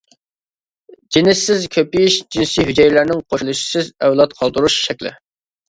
جىنسسىز 1.17 1.67
كۆپىيىش 1.75 2.17
جىنسىي 2.37 2.67
ھۈجەيرىلەرنىڭ 2.71 3.23
قوشۇلۇشىسىز 3.29 3.95
ئەۋلاد 4.03 4.37
قالدۇرۇش 4.43 4.83
شەكلى. 4.91 5.17